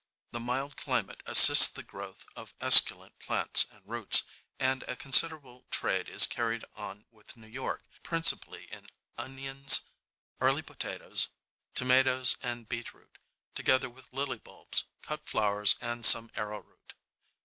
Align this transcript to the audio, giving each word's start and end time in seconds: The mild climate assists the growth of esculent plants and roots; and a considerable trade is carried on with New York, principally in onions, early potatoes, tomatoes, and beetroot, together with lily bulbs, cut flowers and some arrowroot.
The 0.31 0.39
mild 0.39 0.77
climate 0.77 1.21
assists 1.27 1.67
the 1.67 1.83
growth 1.83 2.25
of 2.35 2.55
esculent 2.59 3.19
plants 3.19 3.67
and 3.69 3.83
roots; 3.87 4.23
and 4.59 4.81
a 4.87 4.95
considerable 4.95 5.67
trade 5.69 6.09
is 6.09 6.25
carried 6.25 6.65
on 6.73 7.05
with 7.11 7.37
New 7.37 7.45
York, 7.45 7.85
principally 8.01 8.63
in 8.71 8.87
onions, 9.19 9.81
early 10.39 10.63
potatoes, 10.63 11.29
tomatoes, 11.75 12.35
and 12.41 12.67
beetroot, 12.67 13.19
together 13.53 13.91
with 13.91 14.11
lily 14.11 14.39
bulbs, 14.39 14.85
cut 15.03 15.27
flowers 15.27 15.75
and 15.81 16.03
some 16.03 16.31
arrowroot. 16.35 16.95